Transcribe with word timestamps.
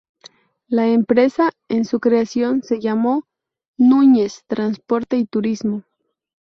La 0.65 0.87
empresa, 0.87 1.51
en 1.69 1.85
su 1.85 1.99
creación 1.99 2.63
se 2.63 2.79
llamó 2.79 3.27
Núñez 3.77 4.41
Transporte 4.47 5.15
y 5.17 5.25
Turismo. 5.27 5.83